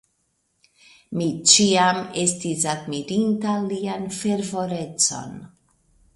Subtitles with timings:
[1.19, 5.39] Mi ĉiam estis admirinta lian fervorecon.